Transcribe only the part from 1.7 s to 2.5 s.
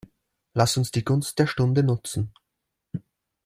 nutzen.